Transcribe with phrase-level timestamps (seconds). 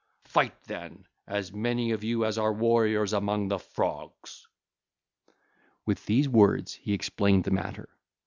[0.23, 4.47] Fight, then, as many of you as are warriors among the Frogs.'
[5.27, 5.33] (ll.
[5.83, 7.87] 144 146) With these words he explained the matter.